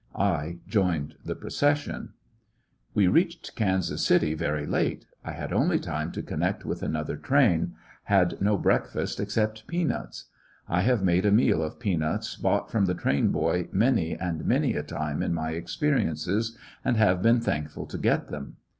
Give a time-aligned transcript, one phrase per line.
[0.15, 2.13] I joined the procession.
[2.95, 5.05] We reached Kansas City very late.
[5.23, 7.75] I had Peanuts for only time to connect with another train;
[8.05, 10.25] had ^^ no breakfast except peanuts.
[10.67, 14.73] I have made a meal of peanuts bought from the train boy many and many
[14.73, 18.57] a time in my experiences, and have been thankful to get them.